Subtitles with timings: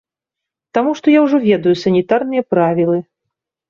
[0.77, 2.97] Таму што я ўжо ведаю санітарныя правілы.